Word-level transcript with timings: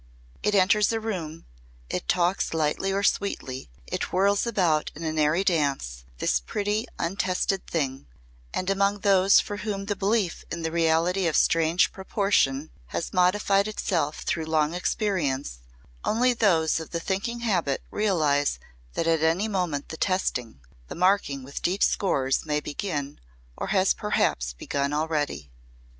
It 0.41 0.55
enters 0.55 0.91
a 0.91 0.99
room, 0.99 1.45
it 1.87 2.07
talks 2.07 2.55
lightly 2.55 2.91
or 2.91 3.03
sweetly, 3.03 3.69
it 3.85 4.05
whirls 4.05 4.47
about 4.47 4.89
in 4.95 5.03
an 5.03 5.19
airy 5.19 5.43
dance, 5.43 6.05
this 6.17 6.39
pretty 6.39 6.87
untested 6.97 7.67
thing; 7.67 8.07
and, 8.51 8.71
among 8.71 9.01
those 9.01 9.39
for 9.39 9.57
whom 9.57 9.85
the 9.85 9.95
belief 9.95 10.43
in 10.49 10.63
the 10.63 10.71
reality 10.71 11.27
of 11.27 11.35
strange 11.35 11.91
proportions 11.93 12.71
has 12.87 13.13
modified 13.13 13.67
itself 13.67 14.21
through 14.21 14.45
long 14.47 14.73
experience, 14.73 15.59
only 16.03 16.33
those 16.33 16.79
of 16.79 16.89
the 16.89 16.99
thinking 16.99 17.41
habit 17.41 17.83
realise 17.91 18.57
that 18.95 19.05
at 19.05 19.21
any 19.21 19.47
moment 19.47 19.89
the 19.89 19.97
testing 19.97 20.61
the 20.87 20.95
marking 20.95 21.43
with 21.43 21.61
deep 21.61 21.83
scores 21.83 22.43
may 22.43 22.59
begin 22.59 23.19
or 23.55 23.67
has 23.67 23.93
perhaps 23.93 24.51
begun 24.53 24.93
already. 24.93 25.51